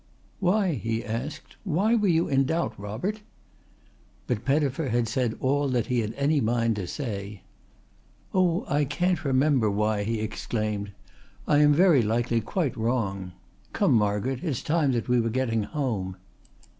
[0.39, 1.57] "Why?" he asked.
[1.63, 3.21] "Why were you in doubt, Robert?"
[4.25, 7.43] But Pettifer had said all that he had any mind to say.
[8.33, 10.89] "Oh, I can't remember why," he exclaimed.
[11.47, 13.33] "I am very likely quite wrong.
[13.73, 16.17] Come, Margaret, it's time that we were getting home."